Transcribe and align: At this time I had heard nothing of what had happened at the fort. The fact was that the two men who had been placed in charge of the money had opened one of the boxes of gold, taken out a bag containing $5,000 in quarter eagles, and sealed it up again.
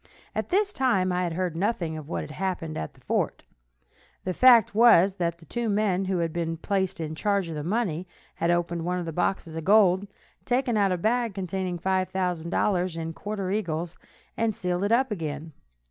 At 0.33 0.49
this 0.49 0.73
time 0.73 1.11
I 1.11 1.21
had 1.21 1.33
heard 1.33 1.55
nothing 1.55 1.95
of 1.95 2.09
what 2.09 2.21
had 2.21 2.31
happened 2.31 2.75
at 2.75 2.95
the 2.95 3.01
fort. 3.01 3.43
The 4.23 4.33
fact 4.33 4.73
was 4.73 5.17
that 5.17 5.37
the 5.37 5.45
two 5.45 5.69
men 5.69 6.05
who 6.05 6.17
had 6.17 6.33
been 6.33 6.57
placed 6.57 6.99
in 6.99 7.13
charge 7.13 7.49
of 7.49 7.55
the 7.55 7.63
money 7.63 8.07
had 8.33 8.49
opened 8.49 8.83
one 8.83 8.97
of 8.97 9.05
the 9.05 9.13
boxes 9.13 9.55
of 9.55 9.63
gold, 9.65 10.07
taken 10.43 10.75
out 10.75 10.91
a 10.91 10.97
bag 10.97 11.35
containing 11.35 11.77
$5,000 11.77 12.97
in 12.97 13.13
quarter 13.13 13.51
eagles, 13.51 13.95
and 14.35 14.55
sealed 14.55 14.83
it 14.85 14.91
up 14.91 15.11
again. 15.11 15.51